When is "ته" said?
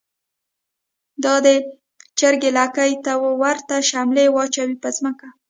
3.05-3.11